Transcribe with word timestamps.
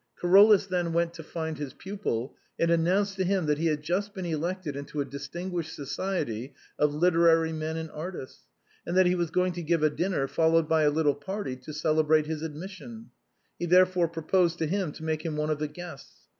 Carolus 0.19 0.65
then 0.65 0.93
went 0.93 1.13
to 1.13 1.21
find 1.21 1.59
his 1.59 1.73
pupil, 1.73 2.33
and 2.57 2.71
announced 2.71 3.17
to 3.17 3.23
him 3.23 3.45
that 3.45 3.59
he 3.59 3.67
had 3.67 3.83
just 3.83 4.15
been 4.15 4.25
elected 4.25 4.75
into 4.75 4.99
a 4.99 5.05
distinguished 5.05 5.75
society 5.75 6.55
of 6.79 6.91
literary 6.91 7.53
men 7.53 7.77
and 7.77 7.91
artists, 7.91 8.41
and 8.83 8.97
that 8.97 9.05
he 9.05 9.13
was 9.13 9.29
going 9.29 9.53
to 9.53 9.61
give 9.61 9.83
a 9.83 9.91
dinner, 9.91 10.27
followed 10.27 10.67
by 10.67 10.81
a 10.81 10.89
little 10.89 11.13
party, 11.13 11.55
to 11.57 11.71
celebrate 11.71 12.25
his 12.25 12.41
admission; 12.41 13.11
he 13.59 13.67
therefore 13.67 14.07
proposed 14.07 14.57
to 14.57 14.65
him 14.65 14.91
to 14.91 15.03
make 15.03 15.23
one 15.23 15.51
of 15.51 15.59
the 15.59 15.67
guests. 15.67 16.25